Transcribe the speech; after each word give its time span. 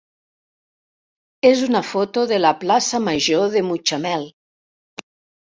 és 1.49 1.61
una 1.67 1.81
foto 1.89 2.23
de 2.33 2.39
la 2.41 2.53
plaça 2.63 3.03
major 3.11 3.47
de 3.57 3.65
Mutxamel. 3.71 4.27